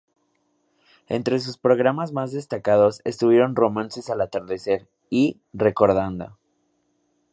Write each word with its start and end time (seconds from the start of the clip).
Entre 1.09 1.39
sus 1.39 1.59
programas 1.59 2.11
más 2.11 2.31
destacados 2.31 3.01
estuvieron 3.05 3.55
"Romances 3.55 4.09
al 4.09 4.21
atardecer" 4.21 4.89
y 5.11 5.41
"Recordando". 5.53 6.39